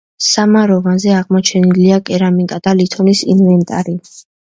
სამაროვანზე 0.27 1.13
აღმოჩენილია 1.17 2.01
კერამიკა 2.09 2.61
და 2.71 2.77
ლითონის 2.83 3.25
ინვენტარი. 3.39 4.01